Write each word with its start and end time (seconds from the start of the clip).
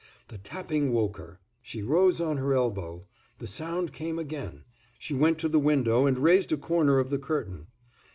The 0.29 0.39
tapping 0.39 0.91
woke 0.93 1.17
her; 1.17 1.39
she 1.61 1.83
rose 1.83 2.19
on 2.19 2.37
her 2.37 2.55
elbow; 2.55 3.05
the 3.37 3.45
sound 3.45 3.93
came 3.93 4.17
again; 4.17 4.63
she 4.97 5.13
went 5.13 5.37
to 5.37 5.47
the 5.47 5.59
window 5.59 6.07
and 6.07 6.17
raised 6.17 6.51
a 6.51 6.57
corner 6.57 6.97
of 6.97 7.11
the 7.11 7.19
curtain. 7.19 7.67